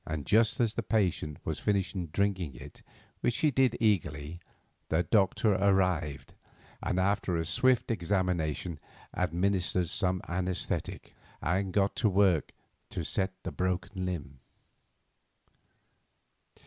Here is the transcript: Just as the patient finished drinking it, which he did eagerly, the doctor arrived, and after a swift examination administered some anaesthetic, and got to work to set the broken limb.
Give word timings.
Just 0.23 0.59
as 0.59 0.73
the 0.73 0.81
patient 0.81 1.37
finished 1.55 2.11
drinking 2.11 2.55
it, 2.55 2.81
which 3.19 3.37
he 3.37 3.51
did 3.51 3.77
eagerly, 3.79 4.39
the 4.89 5.03
doctor 5.03 5.53
arrived, 5.53 6.33
and 6.81 6.99
after 6.99 7.37
a 7.37 7.45
swift 7.45 7.91
examination 7.91 8.79
administered 9.13 9.89
some 9.89 10.19
anaesthetic, 10.27 11.13
and 11.39 11.71
got 11.71 11.95
to 11.97 12.09
work 12.09 12.51
to 12.89 13.03
set 13.03 13.35
the 13.43 13.51
broken 13.51 14.07
limb. 14.07 14.39